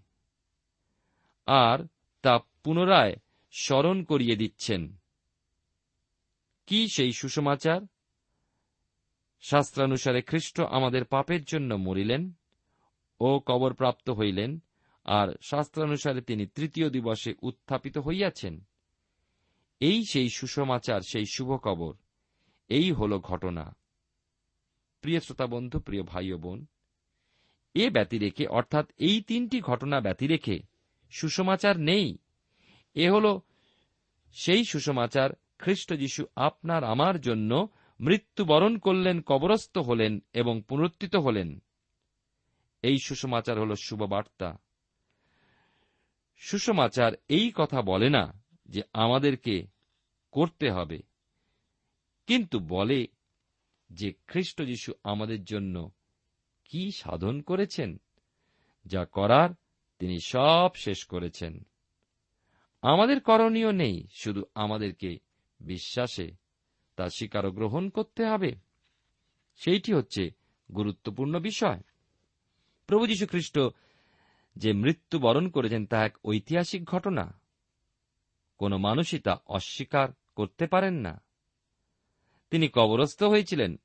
আর 1.46 1.88
তা 2.22 2.38
পুনরায় 2.38 3.16
স্মরণ 3.52 4.04
করিয়ে 4.04 4.36
দিচ্ছেন। 4.36 4.96
কি 6.66 6.88
সেই 6.88 7.12
সুসমাচার? 7.12 7.80
শাস্ত্রানুসারে 9.40 10.22
খ্রিস্ট 10.22 10.60
আমাদের 10.60 11.04
পাপের 11.04 11.44
জন্য 11.44 11.74
মরিলেন 11.74 12.32
ও 13.20 13.40
কবর 13.46 13.74
প্রাপ্ত 13.74 14.10
হইলেন, 14.10 14.62
আর 15.04 15.28
শাস্ত্রানুসারে 15.42 16.20
তিনি 16.20 16.46
তৃতীয় 16.46 16.90
দিবসে 16.90 17.34
উত্থাপিত 17.42 17.98
হইয়াছেন। 17.98 18.64
এই 19.80 20.04
সেই 20.04 20.28
সুসমাচার, 20.28 21.00
সেই 21.00 21.24
শুভ 21.26 21.58
কবর, 21.62 21.94
এই 22.68 22.92
হল 22.92 23.18
ঘটনা। 23.18 23.76
প্রিয় 25.02 25.20
শ্রোতা 25.20 25.46
বন্ধু, 25.46 25.76
প্রিয় 25.80 26.02
ভাই 26.02 26.26
ও 26.32 26.38
বোন, 26.38 26.58
এ 27.74 27.84
ব্যতি 27.90 28.16
রেখে 28.18 28.44
অর্থাৎ 28.58 28.86
এই 28.98 29.18
তিনটি 29.28 29.58
ঘটনা 29.60 29.96
ব্যতি 30.00 30.26
রেখে 30.26 30.56
সুসমাচার 31.12 31.74
নেই। 31.80 32.06
এ 32.96 33.06
হল 33.10 33.26
সেই 34.36 34.62
সুসমাচার 34.64 35.28
খ্রিস্ট 35.58 35.88
যিশু 35.94 36.22
আপনার 36.48 36.82
আমার 36.84 37.14
জন্য 37.20 37.50
মৃত্যুবরণ 38.00 38.72
করলেন, 38.78 39.16
কবরস্থ 39.20 39.74
হলেন 39.78 40.12
এবং 40.32 40.54
পুনরুত্থিত 40.68 41.14
হলেন। 41.16 41.48
এই 42.82 42.98
সুসমাচার 42.98 43.56
হল 43.58 43.72
শুভ 43.86 44.00
বার্তা 44.12 44.50
সুসমাচার 46.42 47.10
এই 47.28 47.48
কথা 47.54 47.78
বলে 47.82 48.08
না 48.16 48.24
যে 48.68 48.80
আমাদেরকে 49.04 49.54
করতে 50.34 50.66
হবে, 50.70 50.98
কিন্তু 52.28 52.56
বলে 52.74 52.98
যে 53.90 54.12
খ্রিস্ট 54.26 54.62
যিশু 54.62 54.92
আমাদের 55.04 55.44
জন্য 55.44 55.90
কি 56.64 56.90
সাধন 56.92 57.40
করেছেন, 57.40 58.00
যা 58.86 59.04
করার 59.04 59.50
তিনি 59.98 60.20
সব 60.20 60.70
শেষ 60.74 61.04
করেছেন। 61.04 61.66
আমাদের 62.82 63.20
করণীয় 63.20 63.72
নেই 63.72 64.06
শুধু 64.12 64.44
আমাদেরকে 64.54 65.18
বিশ্বাসে 65.60 66.32
তা 66.96 67.08
স্বীকার 67.08 67.50
গ্রহণ 67.50 67.88
করতে 67.88 68.24
হবে। 68.24 68.54
সেইটি 69.56 69.92
হচ্ছে 69.92 70.30
গুরুত্বপূর্ণ 70.74 71.38
বিষয়। 71.38 71.80
প্রভু 72.86 73.06
যীশু 73.06 73.26
খ্রিস্ট 73.26 73.58
যে 74.56 74.72
মৃত্যুবরণ 74.72 75.48
করেছেন 75.48 75.86
তা 75.86 76.04
এক 76.04 76.18
ঐতিহাসিক 76.24 76.84
ঘটনা। 76.84 77.40
কোন 78.58 78.76
মানুষই 78.76 79.18
তা 79.18 79.40
অস্বীকার 79.46 80.08
করতে 80.36 80.66
পারেন 80.66 80.94
না। 80.94 81.22
তিনি 82.50 82.68
কবরস্থ 82.68 83.22
হয়েছিলেন। 83.22 83.76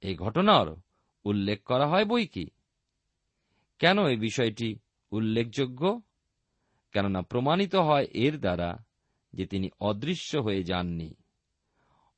এই 0.00 0.14
ঘটনার 0.14 0.66
উল্লেখ 1.24 1.62
করা 1.62 1.86
হয় 1.86 2.04
বই 2.04 2.26
কি? 2.26 2.46
কেন 3.78 4.06
এই 4.06 4.16
বিষয়টি 4.16 4.76
উল্লেখযোগ্য? 5.10 6.00
কেননা 6.92 7.22
প্রমাণিত 7.22 7.74
হয় 7.74 8.04
এর 8.04 8.40
দ্বারা 8.40 8.84
যে 9.32 9.46
তিনি 9.46 9.70
অদৃশ্য 9.80 10.36
হয়ে 10.36 10.62
যাননি। 10.62 11.14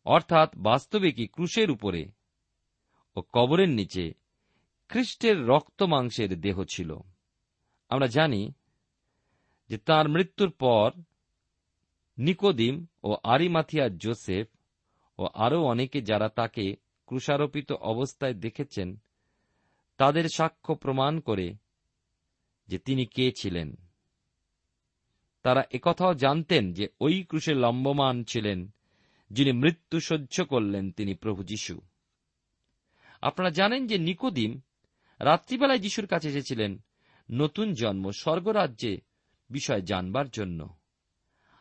অর্থাৎ 0.04 0.56
বাস্তবিকই 0.56 1.26
ক্রুশের 1.26 1.70
উপরে 1.70 2.10
ও 3.16 3.22
কবরের 3.32 3.68
নিচে 3.68 4.14
খ্রিস্টের 4.88 5.46
রক্ত 5.46 5.82
মাংসের 5.82 6.40
দেহ 6.40 6.64
ছিল। 6.64 6.96
আমরা 7.88 8.06
জানি 8.06 8.52
যে 9.68 9.78
তার 9.78 10.08
মৃত্যুর 10.08 10.50
পর 10.50 10.90
নিকোদিম 12.18 12.86
ও 13.02 13.16
আরিমাথিয়া 13.22 13.88
জোসেফ 13.88 14.55
ও 15.18 15.28
আরও 15.34 15.64
অনেকে 15.64 16.02
যারা 16.02 16.28
তাকে 16.28 16.76
ক্রুশারোপিত 17.06 17.72
অবস্থায় 17.72 18.34
দেখেছেন, 18.34 18.96
তাদের 19.96 20.28
সাক্ষ্য 20.28 20.74
প্রমাণ 20.74 21.20
করে 21.20 21.54
যে 22.68 22.78
তিনি 22.78 23.06
কে 23.06 23.32
ছিলেন। 23.32 23.76
তারা 25.42 25.64
একথাও 25.70 26.14
জানতেন 26.14 26.72
যে 26.72 26.88
ওই 27.00 27.22
ক্রুশে 27.22 27.54
লম্বমান 27.54 28.24
ছিলেন 28.24 28.74
যিনি 29.30 29.52
মৃত্যু 29.52 30.00
সহ্য 30.00 30.44
করলেন 30.44 30.90
তিনি 30.90 31.14
প্রভু 31.14 31.44
যীশু। 31.44 31.80
আপনারা 33.22 33.50
জানেন 33.50 33.86
যে 33.86 33.98
নিকোদিম 33.98 34.60
রাত্রিবেলায় 35.20 35.78
যিশুর 35.78 36.06
কাছে 36.06 36.28
এসেছিলেন 36.28 36.84
নতুন 37.30 37.72
জন্ম 37.72 38.10
স্বর্গরাজ্যে 38.10 39.00
বিষয় 39.50 39.80
জানবার 39.80 40.28
জন্য। 40.28 40.76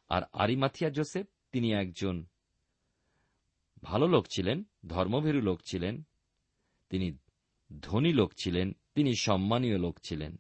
আর 0.10 0.22
আরিমাথিয়া 0.34 0.90
জোসেফ 0.90 1.28
তিনি 1.52 1.72
একজন 1.72 2.26
ভালো 3.86 4.08
লোক 4.08 4.28
ছিলেন, 4.28 4.64
ধর্মভীরু 4.88 5.42
লোক 5.42 5.62
ছিলেন, 5.66 6.04
তিনি 6.90 7.18
ধনী 7.82 8.14
লোক 8.14 8.34
ছিলেন, 8.44 8.76
তিনি 8.96 9.16
সম্মানীয় 9.16 9.78
লোক 9.78 10.00
ছিলেন। 10.04 10.40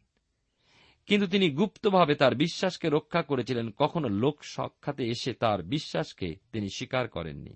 কিন্তু 1.05 1.27
তিনি 1.27 1.49
গুপ্তভাবে 1.49 2.15
তার 2.15 2.35
বিশ্বাসকে 2.35 2.89
রক্ষা 2.89 3.21
করেছিলেন, 3.21 3.71
কখনো 3.71 4.07
লোক 4.07 4.43
সাক্ষাতে 4.43 5.07
এসে 5.07 5.33
তার 5.33 5.63
বিশ্বাসকে 5.63 6.35
তিনি 6.51 6.69
স্বীকার 6.69 7.07
করেননি। 7.07 7.55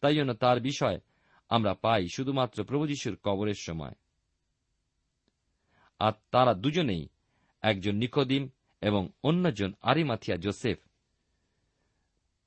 তাই 0.00 0.16
জন্য 0.16 0.34
তার 0.34 0.60
বিষয় 0.60 1.00
আমরা 1.48 1.74
পাই 1.74 2.06
শুধুমাত্র 2.14 2.64
প্রভু 2.64 2.86
যিশুর 2.86 3.18
কবরের 3.22 3.54
সময়। 3.54 3.92
আর 5.98 6.12
তারা 6.30 6.54
দুজনেই 6.54 7.08
একজন 7.62 7.94
নিকোদিম 7.94 8.48
এবং 8.80 9.08
অন্যজন 9.22 9.72
আরিমাথিয়া 9.82 10.36
জোসেফ। 10.36 10.78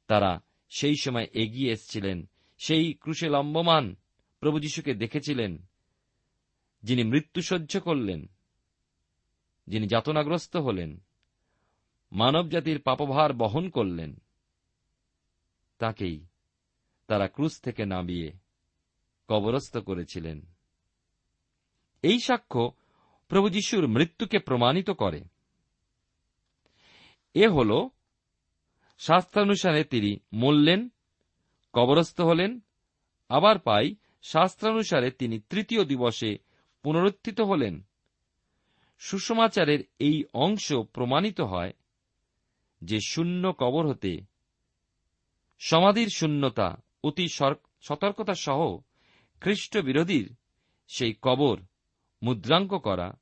তারা 0.07 0.41
সেই 0.69 0.95
সময় 1.01 1.27
এগিয়ে 1.33 1.71
এসছিলেন 1.71 2.29
সেই 2.57 2.93
ক্রুশে 2.93 3.29
লম্বমান 3.29 3.95
প্রভু 4.39 4.59
যিশুকে 4.59 4.93
দেখেছিলেন, 4.93 5.65
যিনি 6.83 7.03
মৃত্যু 7.03 7.41
সহ্য 7.41 7.79
করলেন, 7.79 8.29
যিনি 9.67 9.87
যাতনাগ্রস্ত 9.87 10.57
হলেন 10.57 11.03
মানব 12.11 12.49
জাতির 12.49 12.81
পাপভার 12.81 13.33
বহন 13.33 13.69
করলেন, 13.69 14.21
তাকেই 15.77 16.25
তারা 17.07 17.27
ক্রুশ 17.27 17.61
থেকে 17.61 17.85
নামিয়ে 17.85 18.31
কবরস্থ 19.27 19.77
করেছিলেন। 19.77 20.45
এই 22.01 22.19
সাক্ষ্য 22.19 22.71
প্রভু 23.27 23.49
যিশুর 23.49 23.87
মৃত্যুকে 23.87 24.39
প্রমাণিত 24.39 24.89
করে। 24.89 25.23
এ 27.33 27.47
হল 27.47 27.87
শাস্ত্রানুসারে 28.99 29.83
তিনি 29.83 30.19
মরলেন 30.33 30.89
কবরস্থ 31.77 32.21
হলেন। 32.21 32.59
আবার 33.29 33.59
পাই, 33.59 33.95
শাস্ত্রানুসারে 34.23 35.11
তিনি 35.11 35.39
তৃতীয় 35.39 35.85
দিবসে 35.85 36.37
পুনরুত্থিত 36.83 37.41
হলেন। 37.41 37.87
সুষমাচারের 38.99 39.79
এই 39.99 40.23
অংশ 40.33 40.73
প্রমাণিত 40.73 41.41
হয় 41.41 41.73
যে 42.81 42.99
শূন্য 43.07 43.53
কবর 43.57 43.87
হতে 43.87 44.21
সমাধির 45.59 46.07
শূন্যতা 46.15 46.77
অতি 47.03 47.27
সতর্কতা 47.81 48.33
সহ 48.33 48.77
খ্রিস্ট 49.41 49.77
বিরোধীর 49.77 50.35
সেই 50.87 51.13
কবর 51.21 51.61
মুদ্রাঙ্ক 52.23 52.77
করা 52.77 53.13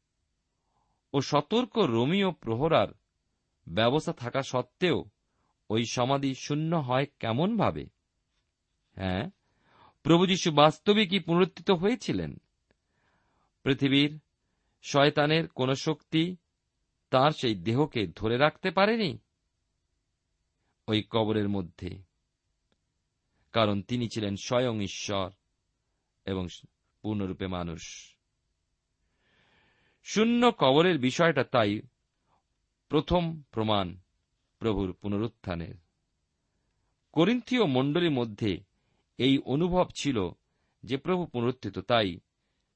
ও 1.13 1.21
সতর্ক 1.21 1.77
রোমিও 1.77 2.31
প্রহরার 2.31 2.87
ব্যবস্থা 3.67 4.13
থাকা 4.13 4.41
সত্ত্বেও 4.41 5.05
ওই 5.69 5.85
সমাধি 5.85 6.35
শূন্য 6.35 6.75
হয় 6.75 7.05
কেমনভাবে? 7.19 7.94
হ্যাঁ? 8.95 9.29
প্রভু 10.03 10.27
যীশু 10.27 10.51
বাস্তবিকই 10.51 11.19
পুনরুত্থিত 11.19 11.71
হয়েছিলেন? 11.71 12.37
পৃথিবীর 13.63 14.19
শয়তানের 14.83 15.47
কোন 15.47 15.73
শক্তি 15.73 16.35
তার 17.09 17.31
সেই 17.31 17.55
দেহকে 17.55 18.07
ধরে 18.15 18.37
রাখতে 18.37 18.71
পারেনি? 18.71 19.17
ওই 20.87 21.03
কবরের 21.09 21.49
মধ্যে। 21.49 22.03
কারণ 23.51 23.81
তিনি 23.81 24.09
ছিলেন 24.09 24.35
স্বয়ং 24.35 24.83
ঈশ্বর 24.83 25.31
এবং 26.25 26.47
পূর্ণরূপে 27.01 27.47
মানুষ। 27.47 28.13
শূন্য 30.03 30.51
কবরের 30.57 30.99
বিষয়টা 30.99 31.43
তাই 31.43 31.81
প্রথম 32.89 33.41
প্রমাণ 33.41 33.97
প্রভুর 34.59 34.93
পুনরুত্থানের। 34.93 35.75
করিন্থীয় 37.11 37.65
মণ্ডলীর 37.65 38.11
মধ্যে 38.11 38.74
এই 39.17 39.37
অনুভব 39.37 39.89
ছিল 39.95 40.29
যে 40.83 40.97
প্রভু 40.97 41.25
পুনরুত্থিত। 41.25 41.79
তাই 41.79 42.19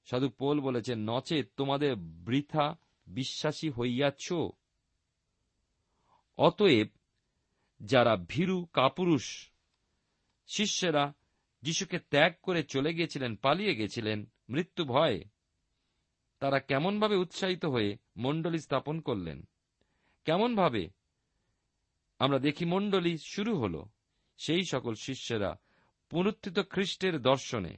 সাধু 0.06 0.30
পোল 0.30 0.60
বলেছে 0.60 0.96
নচে 0.96 1.44
তোমাদের 1.44 1.96
বৃথা 1.96 2.78
বিশ্বাসী 3.08 3.70
হইয়াছ। 3.70 4.34
অতএব 6.38 6.88
যারা 7.82 8.18
ভীরু 8.28 8.66
কাপুরুষ, 8.66 9.52
শিষ্যেরা 10.48 11.14
যিশুকে 11.62 12.00
ত্যাগ 12.00 12.34
করে 12.42 12.64
চলে 12.64 12.94
গিয়েছিলেন, 12.94 13.36
পালিয়ে 13.36 13.76
গেছিলেন 13.76 14.30
মৃত্যু 14.50 14.86
ভয়ে, 14.86 15.24
তারা 16.40 16.60
কেমনভাবে 16.60 17.16
উৎসাহিত 17.16 17.66
হয়ে 17.66 17.98
মণ্ডলী 18.18 18.60
স্থাপন 18.60 19.00
করলেন? 19.00 19.48
কেমনভাবে? 20.26 20.90
আমরা 22.20 22.40
দেখি 22.40 22.66
মণ্ডলী 22.66 23.18
শুরু 23.18 23.58
হল। 23.58 23.84
সেই 24.38 24.64
সকল 24.64 24.94
শিষ্যেরা 24.94 25.58
পুনরুত্থিত 26.10 26.60
খ্রিস্টের 26.60 27.22
দর্শনে 27.22 27.78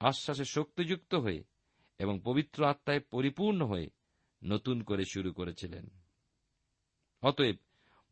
আশ্বাসে 0.00 0.44
শক্তিযুক্ত 0.44 1.14
হয়ে 1.14 1.44
এবং 1.98 2.20
পবিত্র 2.24 2.64
আত্মায় 2.64 3.00
পরিপূর্ণ 3.00 3.66
হয়ে 3.66 3.90
নতুন 4.44 4.82
করে 4.82 5.04
শুরু 5.04 5.32
করেছিলেন। 5.32 5.88
অতএব 7.22 7.56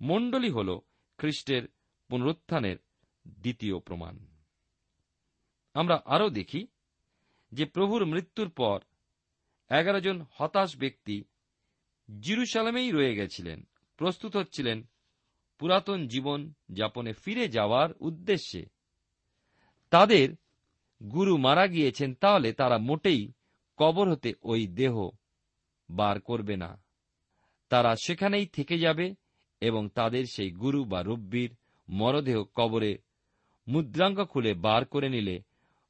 মণ্ডলী 0.00 0.50
হল 0.50 0.78
খ্রিস্টের 1.18 1.62
পুনরুত্থানের 2.08 2.76
দ্বিতীয় 3.28 3.78
প্রমাণ। 3.78 4.26
আমরা 5.74 6.02
আরও 6.04 6.30
দেখি 6.30 6.66
যে 7.52 7.64
প্রভুর 7.64 8.06
মৃত্যুর 8.06 8.50
পর 8.50 8.80
এগারো 9.70 10.00
জন 10.00 10.24
হতাশ 10.30 10.76
ব্যক্তি 10.76 11.24
জিরুসালামেই 12.20 12.90
রয়ে 12.90 13.14
গেছিলেন, 13.14 13.68
প্রস্তুত 13.96 14.36
হচ্ছিলেন 14.36 14.88
পুরাতন 15.58 16.08
জীবন 16.08 16.52
যাপনে 16.70 17.12
ফিরে 17.12 17.48
যাওয়ার 17.48 17.88
উদ্দেশ্যে। 18.00 18.75
তাদের 19.90 20.36
গুরু 21.10 21.36
মারা 21.36 21.66
গিয়েছেন 21.66 22.14
তাহলে 22.14 22.52
তারা 22.52 22.78
মোটেই 22.78 23.32
কবর 23.76 24.10
হতে 24.10 24.34
ওই 24.42 24.66
দেহ 24.66 25.08
বার 25.90 26.20
করবে 26.20 26.56
না। 26.56 26.82
তারা 27.68 27.94
সেখানেই 27.96 28.46
থেকে 28.46 28.78
যাবে 28.78 29.14
এবং 29.60 29.88
তাদের 29.88 30.24
সেই 30.24 30.50
গুরু 30.50 30.84
বা 30.84 31.02
রব্বির 31.02 31.56
মরদেহ 31.88 32.44
কবরে 32.54 32.98
মুদ্রাঙ্ক 33.68 34.24
খুলে 34.24 34.54
বার 34.54 34.84
করে 34.84 35.08
নিলে 35.08 35.42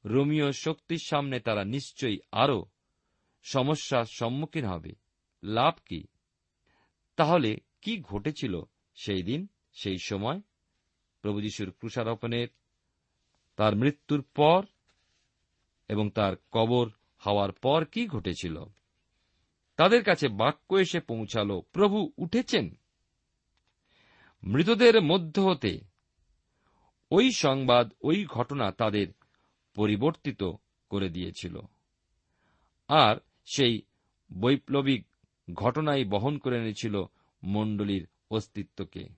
রোমিও 0.05 0.53
শক্তির 0.53 0.99
সামনে 0.99 1.41
তারা 1.41 1.65
নিশ্চয়ই 1.65 2.19
আরও 2.33 2.65
সমস্যার 3.43 4.05
সম্মুখীন 4.05 4.65
হবে। 4.65 4.95
লাভ 5.43 5.75
কি? 5.87 6.07
তাহলে 7.17 7.57
কি 7.83 8.01
ঘটেছিল 8.01 8.63
সেই 8.95 9.23
দিন, 9.23 9.47
সেই 9.73 9.97
সময়? 10.03 10.41
প্রভু 11.23 11.41
যিশুর 11.41 11.71
ক্রুষারোপণের 11.71 12.49
তার 13.57 13.77
মৃত্যুর 13.77 14.23
পর 14.23 14.65
এবং 15.89 16.11
তার 16.11 16.37
কবর 16.51 16.91
হওয়ার 17.19 17.53
পর 17.53 17.85
কি 17.85 18.07
ঘটেছিল? 18.07 18.65
তাদের 19.77 20.05
কাছে 20.05 20.29
বাক্য 20.29 20.75
এসে 20.75 21.01
পৌঁছাল, 21.01 21.61
প্রভু 21.61 22.13
উঠেছেন। 22.19 22.79
মৃতদের 24.43 25.03
মধ্য 25.03 25.41
হতে 25.41 25.81
ওই 27.11 27.33
সংবাদ, 27.33 27.93
ওই 28.01 28.25
ঘটনা 28.25 28.73
তাদের 28.73 29.07
পরিবর্তিত 29.75 30.43
করে 30.89 31.09
দিয়েছিল। 31.09 31.61
আর 32.89 33.17
সেই 33.45 33.83
বৈপ্লবিক 34.41 35.07
ঘটনাই 35.55 36.05
বহন 36.05 36.39
করে 36.39 36.57
এনেছিল 36.57 37.05
মণ্ডলীর 37.43 38.09
অস্তিত্বকে। 38.31 39.09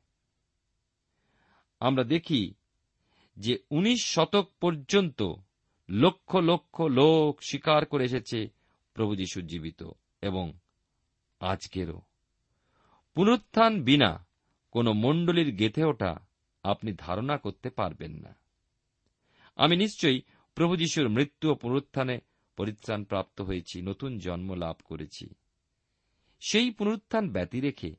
আমরা 1.81 2.05
দেখি 2.05 2.55
যে 3.39 3.59
উনিশ 3.71 4.07
শতক 4.07 4.51
পর্যন্ত 4.61 5.23
লক্ষ 5.89 6.37
লক্ষ 6.37 6.81
লোক 6.81 7.43
স্বীকার 7.43 7.87
করে 7.87 8.05
এসেছে 8.05 8.49
প্রভু 8.95 9.17
যীশু 9.17 9.41
জীবিত 9.41 9.91
এবং 10.23 10.53
আজকেরও। 11.41 12.03
পুনরুত্থান 13.15 13.83
বিনা 13.83 14.27
কোন 14.71 14.93
মণ্ডলীর 14.93 15.57
গেথে 15.57 15.85
ওঠা 15.85 16.27
আপনি 16.63 16.93
ধারণা 16.99 17.39
করতে 17.39 17.71
পারবেন 17.71 18.13
না। 18.13 18.35
আমি 19.57 19.77
নিশ্চয়ই 19.77 20.23
প্রভু 20.55 20.77
যীশুর 20.77 21.09
মৃত্যু 21.09 21.51
ও 21.51 21.55
পুনরুত্থানে 21.55 22.19
পরিত্রাণ 22.57 23.05
প্রাপ্ত 23.05 23.41
হয়েছি, 23.41 23.83
নতুন 23.83 24.19
জন্ম 24.19 24.55
লাভ 24.55 24.77
করেছি। 24.85 25.35
সেই 26.41 26.71
পুনরুত্থান 26.71 27.33
ব্যতি 27.33 27.61
রেখে 27.61 27.97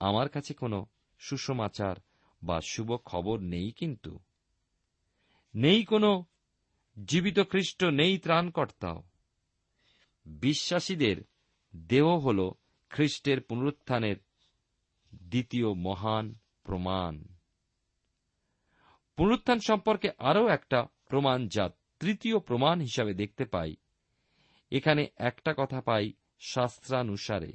আমার 0.00 0.28
কাছে 0.28 0.54
কোনো 0.54 0.86
সুসমাচার 1.18 1.96
বা 2.42 2.60
শুভ 2.60 2.96
খবর 2.96 3.38
নেই 3.40 3.70
কিন্তু 3.70 4.18
নেই 5.54 5.84
কোনো, 5.84 6.24
জীবিত 7.04 7.40
খ্রিস্ট 7.40 7.84
নেই 7.84 8.18
ত্রাণকর্তাও। 8.18 9.02
বিশ্বাসীদের 10.26 11.16
দেহ 11.76 12.06
হল 12.06 12.50
খ্রিস্টের 12.90 13.40
পুনরুত্থানের 13.40 14.16
দ্বিতীয় 15.14 15.74
মহান 15.74 16.34
প্রমাণ। 16.62 17.24
পুনরুত্থান 19.16 19.58
সম্পর্কে 19.58 20.10
আরও 20.18 20.48
একটা 20.48 20.86
প্রমাণ 21.08 21.48
যা 21.48 21.70
তৃতীয় 22.00 22.38
প্রমাণ 22.38 22.80
হিসাবে 22.80 23.14
দেখতে 23.14 23.44
পাই। 23.44 23.76
এখানে 24.70 25.06
একটা 25.16 25.54
কথা 25.56 25.80
পাই 25.80 26.12
শাস্ত্রানুসারে। 26.38 27.52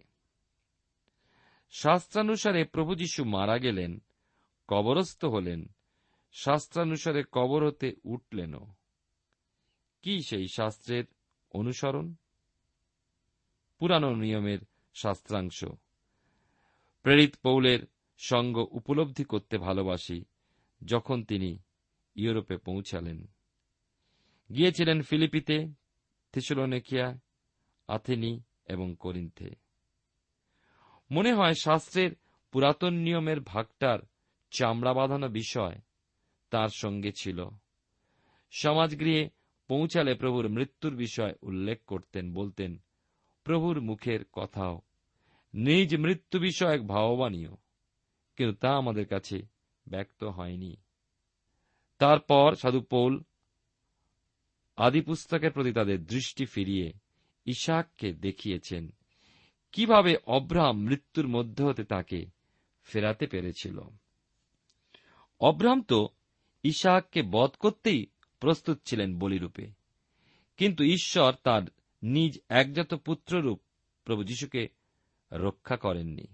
শাস্ত্রানুসারে 1.72 2.64
প্রভু 2.64 2.96
যীশু 2.96 3.26
মারা 3.26 3.58
গেলেন, 3.58 4.02
কবরস্থ 4.68 5.26
হলেন 5.26 5.66
শাস্ত্রানুসারে 6.38 7.24
কবর 7.32 7.68
হতে 7.68 7.96
উঠলেনও। 8.04 8.68
কি 10.02 10.22
সেই 10.22 10.48
শাস্ত্রের 10.48 11.04
অনুসরণ? 11.52 12.16
পুরানো 13.80 14.16
নিয়মের 14.16 14.60
শাস্ত্রাংশ। 14.94 15.66
প্রেরিত 17.04 17.36
পৌলের 17.44 17.80
সঙ্গ 18.18 18.68
উপলব্ধি 18.72 19.24
করতে 19.24 19.58
ভালোবাসি 19.58 20.26
যখন 20.86 21.24
তিনি 21.24 21.60
ইউরোপে 22.16 22.58
পৌঁছালেন। 22.58 23.28
গিয়েছিলেন 24.54 25.02
ফিলিপিতে, 25.02 25.68
থিসলোনেকিয়া, 26.32 27.20
আথেনি 27.88 28.44
এবং 28.66 28.96
করিন্থে। 29.00 29.56
মনে 31.12 31.34
হয় 31.34 31.54
শাস্ত্রের 31.54 32.12
পুরাতন 32.52 32.94
নিয়মের 32.94 33.40
ভাগটার 33.40 34.00
চামড়া 34.52 34.94
বাঁধানো 34.94 35.28
বিষয় 35.28 35.82
তার 36.50 36.70
সঙ্গে 36.70 37.12
ছিল। 37.12 37.46
সমাজগৃহে 38.52 39.30
পৌঁছালে 39.68 40.14
প্রভুর 40.14 40.50
মৃত্যুর 40.50 40.96
বিষয় 40.96 41.34
উল্লেখ 41.42 41.80
করতেন, 41.88 42.34
বলতেন, 42.34 42.78
প্রভুর 43.44 43.82
মুখের 43.82 44.20
কথাও, 44.34 44.82
নিজ 45.54 45.96
মৃত্যু 45.96 46.40
বিষয়ক 46.40 46.82
ভাববানীয় 46.88 47.50
কিন্তু 48.36 48.56
তা 48.56 48.70
আমাদের 48.70 49.06
কাছে 49.06 49.42
ব্যক্ত 49.88 50.24
হয়নি। 50.24 50.76
তারপর 51.98 52.56
সাধু 52.56 52.82
পৌল 52.82 53.24
আদি 54.78 55.02
পুস্তকের 55.02 55.52
প্রতি 55.52 55.72
তাদের 55.72 56.06
দৃষ্টি 56.06 56.46
ফিরিয়ে 56.46 56.94
ইশাককে 57.46 58.14
দেখিয়েছেন, 58.14 58.90
কীভাবে 59.72 60.16
অব্রাহাম 60.26 60.78
মৃত্যুর 60.78 61.28
মধ্যে 61.28 61.64
হতে 61.64 61.84
তাকে 61.84 62.26
ফেরাতে 62.84 63.28
পেরেছিল। 63.28 63.80
অব্রাহাম 65.40 65.82
তো 65.82 66.10
ইশাককে 66.66 67.22
বধ 67.22 67.50
করতেই 67.60 68.06
প্রস্তুত 68.40 68.80
ছিলেন 68.86 69.20
বলিরূপে। 69.20 69.68
কিন্তু 70.58 70.84
ঈশ্বর 70.84 71.34
তার 71.44 71.62
নিজ 72.04 72.40
একজাত 72.50 72.94
পুত্ররূপ 72.94 73.62
প্রভু 74.04 74.24
যীশুকে 74.24 74.68
রক্ষা 75.32 75.78
করেননি। 75.78 76.28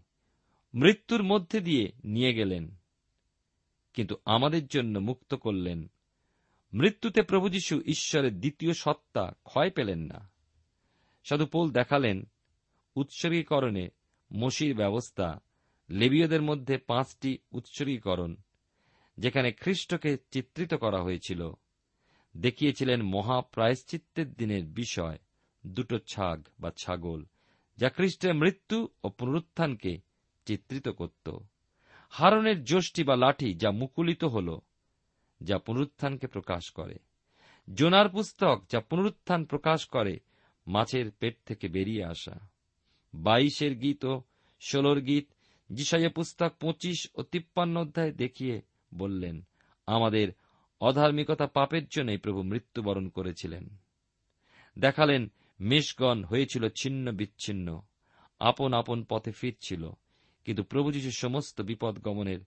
মৃত্যুর 0.74 1.24
মধ্যে 1.24 1.60
দিয়ে 1.60 1.92
নিয়ে 2.04 2.34
গেলেন, 2.34 2.76
কিন্তু 3.94 4.16
আমাদের 4.26 4.68
জন্য 4.68 5.00
মুক্ত 5.00 5.34
করলেন। 5.34 5.92
মৃত্যুতে 6.74 7.22
প্রভু 7.22 7.50
যীশু 7.50 7.82
ঈশ্বরের 7.82 8.40
দ্বিতীয় 8.40 8.74
সত্তা 8.74 9.34
ক্ষয় 9.44 9.70
পেলেন 9.70 10.00
না। 10.00 10.30
সাধু 11.24 11.46
পোল 11.46 11.72
দেখালেন, 11.72 12.30
উৎসর্গীকরণে 12.96 13.90
মসির 14.34 14.76
ব্যবস্থা, 14.76 15.40
লেবীয়দের 15.90 16.42
মধ্যে 16.42 16.78
পাঁচটি 16.78 17.38
উৎসর্গীকরণ 17.52 18.36
যেখানে 19.22 19.50
খ্রিস্টকে 19.52 20.18
চিত্রিত 20.32 20.74
করা 20.74 21.00
হয়েছিল, 21.04 21.42
দেখিয়েছিলেন 22.38 23.00
মহাপ্রায়শ্চিত্তের 23.04 24.34
দিনের 24.34 24.66
বিষয়, 24.66 25.18
দুটো 25.66 25.98
ছাগ 26.00 26.38
বা 26.60 26.72
ছাগল, 26.72 27.26
যা 27.78 27.90
খ্রিস্টের 27.90 28.34
মৃত্যু 28.34 28.88
ও 29.04 29.10
পুনরুত্থানকে 29.10 29.94
চিত্রিত 30.46 30.88
করত। 30.90 31.28
হারনের 32.10 32.64
যষ্টি 32.64 33.04
বা 33.04 33.16
লাঠি 33.16 33.54
যা 33.54 33.72
মুকুলিত 33.72 34.24
হল, 34.24 34.60
যা 35.42 35.58
পুনরুত্থানকে 35.58 36.28
প্রকাশ 36.28 36.72
করে। 36.72 36.98
জোনার 37.74 38.10
পুস্তক 38.10 38.64
যা 38.70 38.80
পুনরুত্থান 38.80 39.46
প্রকাশ 39.46 39.86
করে, 39.86 40.20
মাছের 40.68 41.12
পেট 41.12 41.36
থেকে 41.46 41.68
বেরিয়ে 41.68 42.04
আসা। 42.06 42.36
বাইশের 43.14 43.74
গীত 43.76 44.06
ও 44.06 44.22
ষোলোর 44.62 45.00
গীত 45.02 45.28
যিশাইয়া 45.70 46.10
পুস্তক 46.10 46.52
পঁচিশ 46.60 47.08
ও 47.16 47.24
তিপ্পান্ন 47.24 47.76
অধ্যায় 47.78 48.12
দেখিয়ে 48.12 48.62
বললেন, 48.94 49.48
আমাদের 49.88 50.32
অধার্মিকতা 50.82 51.48
পাপের 51.48 51.88
জন্যই 51.88 52.18
প্রভু 52.18 52.44
মৃত্যুবরণ 52.44 53.10
করেছিলেন। 53.10 53.78
দেখালেন, 54.80 55.32
মেষগণ 55.60 56.24
হয়েছিল 56.24 56.70
ছিন্ন 56.70 57.12
বিচ্ছিন্ন, 57.12 57.82
আপন 58.40 58.74
আপন 58.74 59.04
পথে 59.04 59.32
ফিরছিল, 59.32 59.90
কিন্তু 60.46 60.64
প্রভু 60.64 60.92
যীশু 60.92 61.12
সমস্ত 61.12 61.62
বিপদ 61.62 62.00
গমনের 62.00 62.40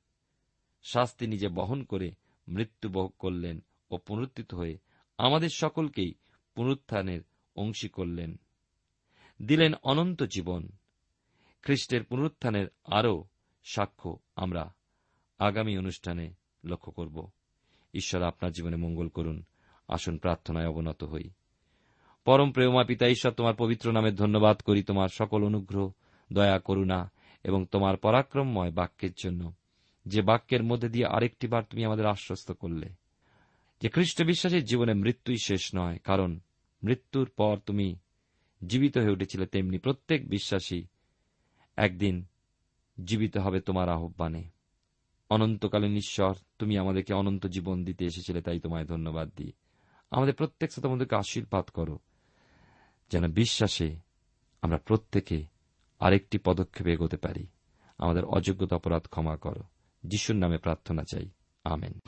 শাস্তি 0.83 1.27
নিজে 1.27 1.49
বহন 1.49 1.85
করে 1.85 2.11
মৃত্যুবহ 2.49 3.09
করলেন 3.09 3.65
ও 3.91 3.97
পুনরুত্থিত 3.97 4.55
হয়ে 4.55 4.79
আমাদের 5.19 5.49
সকলকেই 5.49 6.15
পুনরুত্থানের 6.55 7.21
অংশী 7.57 7.89
করলেন। 7.89 8.41
দিলেন 9.43 9.73
অনন্ত 9.83 10.23
জীবন। 10.23 10.69
খ্রিস্টের 11.63 12.05
পুনরুত্থানের 12.05 12.67
আরও 12.85 13.25
সাক্ষ্য 13.65 14.19
আমরা 14.37 14.75
আগামী 15.39 15.77
অনুষ্ঠানে 15.77 16.35
লক্ষ্য 16.65 16.93
করব। 16.93 17.31
ঈশ্বর 17.95 18.23
আপনার 18.23 18.53
জীবনে 18.53 18.77
মঙ্গল 18.77 19.09
করুন, 19.09 19.45
আসুন 19.89 20.19
প্রার্থনায় 20.19 20.69
অবনত 20.69 21.05
হই। 21.05 21.31
পরম 22.25 22.53
প্রেমা 22.53 22.85
পিতা, 22.85 23.09
ঈশ্বর, 23.09 23.33
তোমার 23.33 23.55
পবিত্র 23.55 23.93
নামে 23.93 24.13
ধন্যবাদ 24.13 24.61
করি 24.61 24.83
তোমার 24.83 25.09
সকল 25.09 25.45
অনুগ্রহ, 25.45 25.93
দয়া, 26.33 26.59
করুণা 26.59 27.11
এবং 27.45 27.67
তোমার 27.67 27.97
পরাক্রমময় 27.97 28.71
বাক্যের 28.71 29.11
জন্য। 29.25 29.53
যে 30.07 30.23
বাক্যের 30.23 30.63
মধ্যে 30.63 30.89
দিয়ে 30.89 31.07
আরেকটি 31.07 31.47
বার 31.47 31.63
তুমি 31.71 31.85
আমাদের 31.85 32.07
আশ্বস্ত 32.07 32.53
করলে। 32.53 32.89
যে 33.81 33.89
খ্রিস্ট 33.89 34.23
বিশ্বাসের 34.23 34.65
জীবনে 34.65 34.95
মৃত্যুই 34.95 35.37
শেষ 35.45 35.71
নয়, 35.75 35.99
কারণ 35.99 36.39
মৃত্যুর 36.83 37.31
পর 37.37 37.57
তুমি 37.67 37.97
জীবিত 38.67 38.99
হয়ে 38.99 39.13
উঠেছিলে 39.13 39.47
তেমনি 39.47 39.79
প্রত্যেক 39.79 40.29
বিশ্বাসী 40.29 40.83
একদিন 41.77 42.25
জীবিত 43.05 43.37
হবে 43.37 43.61
তোমার 43.61 43.89
আহ্বানে। 43.89 44.54
অনন্তকালীন 45.31 45.97
ঈশ্বর 45.97 46.35
তুমি 46.59 46.79
আমাদেরকে 46.79 47.15
অনন্ত 47.15 47.47
জীবন 47.47 47.85
দিতে 47.85 48.05
এসেছিলে, 48.05 48.43
তাই 48.43 48.61
তোমায় 48.61 48.85
ধন্যবাদ 48.85 49.31
দিই। 49.37 49.53
আমাদের 50.11 50.35
প্রত্যেক 50.35 50.73
শ্রোতাবন্ধুকে 50.73 51.17
আশীর্বাদ 51.17 51.65
করো। 51.65 51.99
যেন 53.11 53.33
বিশ্বাসে 53.33 53.97
আমরা 54.63 54.79
প্রত্যেকে 54.79 55.47
আরেকটি 55.99 56.39
পদক্ষেপ 56.39 56.87
এগোতে 56.87 57.17
পারি। 57.17 57.47
আমাদের 57.99 58.25
অযোগ্যতা 58.25 58.77
অপরাধ 58.77 59.03
ক্ষমা 59.03 59.37
করো। 59.37 59.63
যিশুর 60.05 60.37
নামে 60.37 60.59
প্রার্থনা 60.59 61.03
চাই। 61.03 61.31
আমেন। 61.65 62.01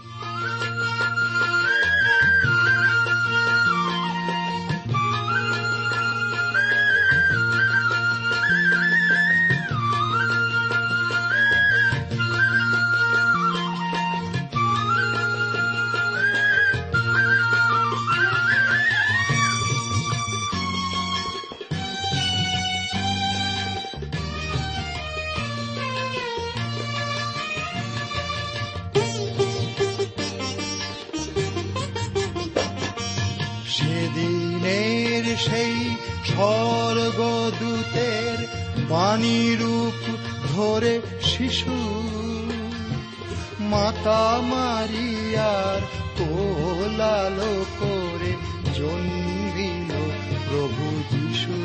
সেই 35.36 35.96
স্বর্গদূতের 36.24 38.38
বাণী 38.88 39.56
রূপ 39.60 40.00
ধরে 40.52 41.00
শিশু। 41.22 41.76
মাতা 43.60 44.40
মারিয়ার 44.42 45.80
কোলালো 46.18 47.64
করে 47.80 48.32
জন্মিল 48.74 49.90
প্রভু 50.48 50.84
যিশু। 51.10 51.58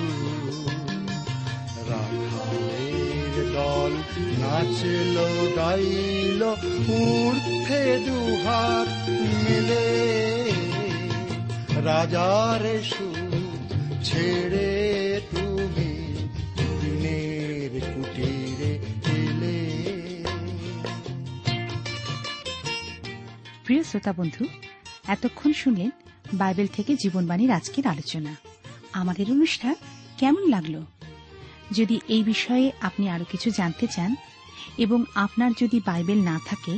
রাখালের 1.89 3.36
দল 3.53 3.93
নাচল, 4.41 5.15
গাইল 5.55 6.41
উর্থে 6.88 7.84
দুহার 8.05 8.88
মিলে। 9.45 9.88
রাজার 11.86 12.63
সুর 12.84 13.20
ছেড়ে 14.12 15.21
তুমি 15.32 15.89
কুটিরে 17.93 18.71
এলে। 19.17 19.58
প্রিয় 23.65 23.84
শ্রোতা 23.84 24.13
বন্ধু, 24.13 24.45
এতক্ষণ 25.08 25.54
শুনলেন 25.54 25.89
বাইবেল 26.34 26.67
থেকে 26.74 26.95
জীবনবাণীর 26.95 27.52
আজকের 27.52 27.88
আলোচনা। 27.88 28.36
আমাদের 28.93 29.32
অনুষ্ঠান 29.32 29.76
কেমন 30.17 30.50
লাগল? 30.50 30.76
যদি 31.71 32.00
এই 32.08 32.24
বিষয়ে 32.24 32.71
আপনি 32.82 33.10
আরও 33.10 33.26
কিছু 33.32 33.50
জানতে 33.50 33.88
চান 33.88 34.15
এবং 34.78 35.04
আপনার 35.15 35.52
যদি 35.62 35.82
বাইবেল 35.86 36.24
না 36.24 36.39
থাকে, 36.45 36.76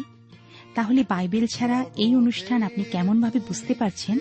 তাহলে 0.76 1.04
বাইবেল 1.10 1.46
ছাড়া 1.48 1.86
এই 1.98 2.16
অনুষ্ঠান 2.16 2.64
আপনি 2.64 2.84
কেমনভাবে 2.84 3.40
বুঝতে 3.40 3.74
পারছেন, 3.74 4.18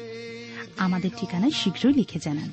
আমাদের 0.76 1.10
ঠিকানায় 1.16 1.50
শীঘ্রই 1.50 1.94
লিখে 1.94 2.18
জানান। 2.22 2.52